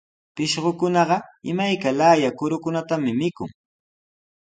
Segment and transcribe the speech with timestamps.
[0.35, 1.17] Pishqukunaqa
[1.51, 3.49] imayka laaya kurukunatami mikun.